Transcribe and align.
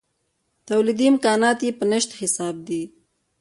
تولیدي 0.67 1.05
امکانات 1.11 1.59
یې 1.65 1.71
په 1.79 1.85
نشت 1.91 2.09
حساب 2.19 2.55
دي. 2.67 2.83